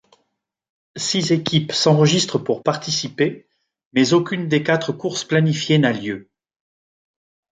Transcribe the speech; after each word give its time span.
Six 0.95 1.29
équipes 1.31 1.73
s'enregistrent 1.73 2.39
pour 2.43 2.63
participer, 2.63 3.47
mais 3.93 4.13
aucune 4.13 4.47
des 4.49 4.63
quatre 4.63 4.91
courses 4.93 5.23
planifiées 5.25 5.77
n'a 5.77 5.93
lieu. 5.93 6.27